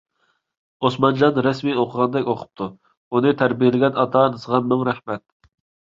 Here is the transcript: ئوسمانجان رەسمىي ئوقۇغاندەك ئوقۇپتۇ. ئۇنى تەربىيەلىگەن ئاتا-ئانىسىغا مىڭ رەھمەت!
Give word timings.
ئوسمانجان 0.87 1.35
رەسمىي 1.47 1.77
ئوقۇغاندەك 1.83 2.31
ئوقۇپتۇ. 2.33 2.69
ئۇنى 3.15 3.35
تەربىيەلىگەن 3.43 4.01
ئاتا-ئانىسىغا 4.05 4.63
مىڭ 4.73 4.87
رەھمەت! 4.91 5.25